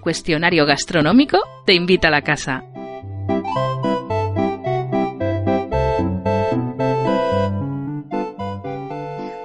[0.00, 2.64] cuestionario gastronómico te invita a la casa.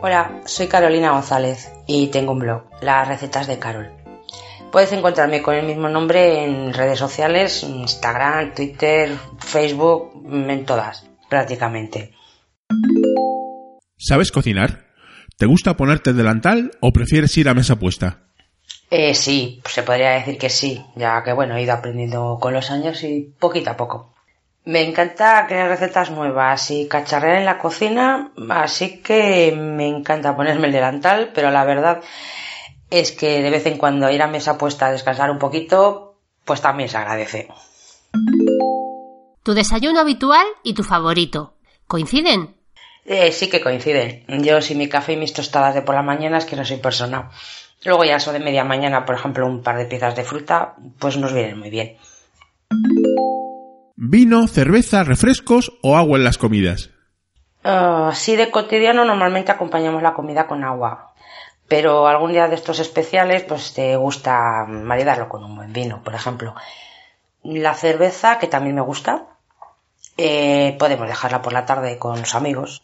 [0.02, 3.92] Hola, soy Carolina González y tengo un blog, Las Recetas de Carol.
[4.72, 12.14] Puedes encontrarme con el mismo nombre en redes sociales, Instagram, Twitter, Facebook, en todas, prácticamente.
[13.98, 14.86] ¿Sabes cocinar?
[15.38, 18.29] ¿Te gusta ponerte delantal o prefieres ir a mesa puesta?
[18.90, 22.72] Eh, sí, se podría decir que sí, ya que bueno, he ido aprendiendo con los
[22.72, 24.14] años y poquito a poco.
[24.66, 30.68] Me encanta crear recetas nuevas y cacharrear en la cocina, así que me encanta ponerme
[30.68, 32.02] el delantal, pero la verdad
[32.90, 36.62] es que de vez en cuando ir a mesa puesta a descansar un poquito, pues
[36.62, 37.48] también se agradece.
[39.44, 41.54] Tu desayuno habitual y tu favorito.
[41.88, 42.56] ¿Coinciden?
[43.06, 44.26] Eh, sí que coinciden.
[44.44, 46.78] Yo sí mi café y mis tostadas de por la mañana es que no soy
[46.78, 47.32] persona.
[47.86, 51.18] Luego ya eso de media mañana, por ejemplo, un par de piezas de fruta, pues
[51.18, 51.98] nos vienen muy bien.
[53.96, 56.90] ¿Vino, cerveza, refrescos o agua en las comidas?
[57.64, 61.14] Ah, así de cotidiano normalmente acompañamos la comida con agua.
[61.68, 66.16] Pero algún día de estos especiales, pues te gusta maridarlo con un buen vino, por
[66.16, 66.56] ejemplo.
[67.44, 69.26] La cerveza, que también me gusta,
[70.18, 72.82] eh, podemos dejarla por la tarde con los amigos.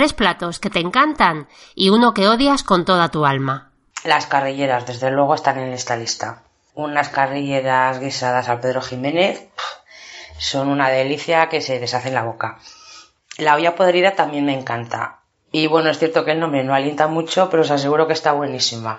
[0.00, 3.70] Tres platos que te encantan y uno que odias con toda tu alma.
[4.02, 6.44] Las carrilleras, desde luego, están en esta lista.
[6.72, 9.50] Unas carrilleras guisadas al Pedro Jiménez
[10.38, 12.60] son una delicia que se deshace en la boca.
[13.36, 15.18] La olla podrida también me encanta.
[15.52, 18.32] Y bueno, es cierto que el nombre no alienta mucho, pero os aseguro que está
[18.32, 18.98] buenísima.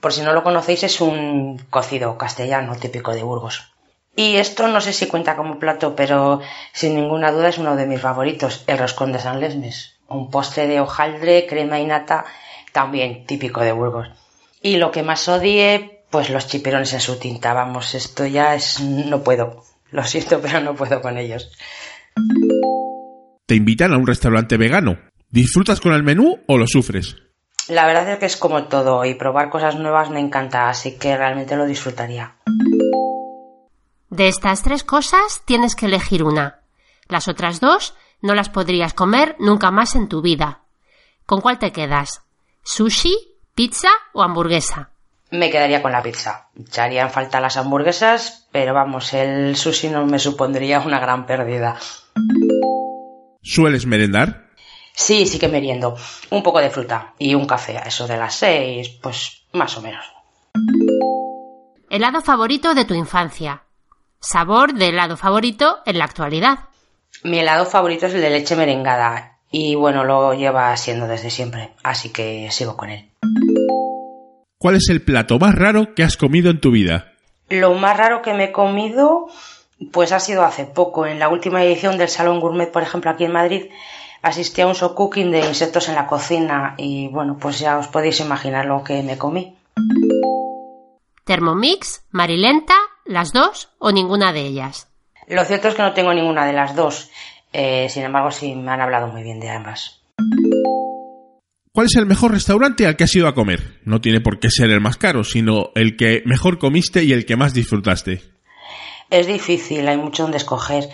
[0.00, 3.70] Por si no lo conocéis, es un cocido castellano típico de Burgos.
[4.16, 6.40] Y esto no sé si cuenta como plato, pero
[6.72, 9.98] sin ninguna duda es uno de mis favoritos, el roscón de San Lesmes.
[10.12, 12.24] Un postre de hojaldre, crema y nata,
[12.72, 14.08] también típico de Burgos.
[14.60, 17.52] Y lo que más odie, pues los chipirones en su tinta.
[17.52, 18.80] Vamos, esto ya es...
[18.80, 19.64] no puedo.
[19.90, 21.50] Lo siento, pero no puedo con ellos.
[23.46, 24.98] Te invitan a un restaurante vegano.
[25.30, 27.16] ¿Disfrutas con el menú o lo sufres?
[27.68, 31.16] La verdad es que es como todo y probar cosas nuevas me encanta, así que
[31.16, 32.36] realmente lo disfrutaría.
[34.10, 36.60] De estas tres cosas tienes que elegir una.
[37.08, 40.60] Las otras dos no las podrías comer nunca más en tu vida.
[41.26, 42.22] ¿Con cuál te quedas?
[42.62, 43.14] ¿Sushi,
[43.54, 44.90] pizza o hamburguesa?
[45.30, 46.48] Me quedaría con la pizza.
[46.58, 51.78] Echarían falta las hamburguesas, pero vamos, el sushi no me supondría una gran pérdida.
[53.42, 54.50] ¿Sueles merendar?
[54.92, 55.96] Sí, sí que meriendo.
[56.30, 59.82] Un poco de fruta y un café a eso de las seis, pues más o
[59.82, 60.04] menos.
[61.88, 63.64] Helado favorito de tu infancia.
[64.20, 66.68] Sabor de helado favorito en la actualidad.
[67.24, 71.70] Mi helado favorito es el de leche merengada y bueno, lo lleva siendo desde siempre,
[71.82, 73.10] así que sigo con él.
[74.58, 77.12] ¿Cuál es el plato más raro que has comido en tu vida?
[77.48, 79.28] Lo más raro que me he comido,
[79.92, 81.06] pues ha sido hace poco.
[81.06, 83.70] En la última edición del Salón Gourmet, por ejemplo, aquí en Madrid,
[84.22, 87.88] asistí a un show cooking de insectos en la cocina y bueno, pues ya os
[87.88, 89.56] podéis imaginar lo que me comí.
[91.24, 92.74] Thermomix, Marilenta,
[93.04, 94.91] las dos o ninguna de ellas.
[95.32, 97.10] Lo cierto es que no tengo ninguna de las dos.
[97.54, 100.02] Eh, sin embargo, sí me han hablado muy bien de ambas.
[101.72, 103.80] ¿Cuál es el mejor restaurante al que has ido a comer?
[103.86, 107.24] No tiene por qué ser el más caro, sino el que mejor comiste y el
[107.24, 108.20] que más disfrutaste.
[109.08, 110.90] Es difícil, hay mucho donde escoger.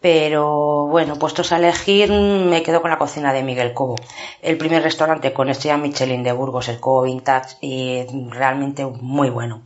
[0.00, 3.96] Pero bueno, puestos a elegir, me quedo con la cocina de Miguel Cobo.
[4.40, 9.62] El primer restaurante con estrella Michelin de Burgos, el Cobo Vintage, y realmente muy bueno.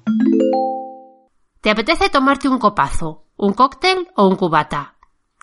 [1.60, 4.94] ¿Te apetece tomarte un copazo, un cóctel o un cubata?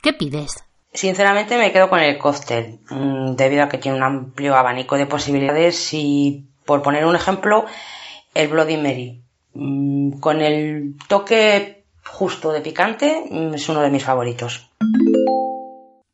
[0.01, 0.63] ¿Qué pides?
[0.93, 5.07] Sinceramente me quedo con el cóctel, mm, debido a que tiene un amplio abanico de
[5.07, 7.65] posibilidades y, por poner un ejemplo,
[8.33, 9.21] el Bloody Mary.
[9.55, 14.69] Mm, con el toque justo de picante mm, es uno de mis favoritos.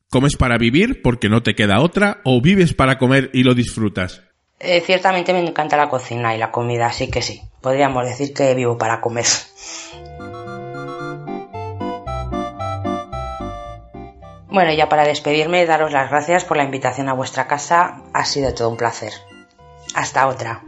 [0.10, 4.24] ¿Comes para vivir porque no te queda otra o vives para comer y lo disfrutas?
[4.64, 8.54] Eh, ciertamente me encanta la cocina y la comida, así que sí, podríamos decir que
[8.54, 9.26] vivo para comer.
[14.52, 18.02] Bueno, ya para despedirme, daros las gracias por la invitación a vuestra casa.
[18.12, 19.14] Ha sido todo un placer.
[19.96, 20.62] Hasta otra.